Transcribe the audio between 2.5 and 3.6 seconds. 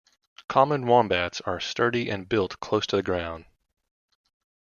close to the ground.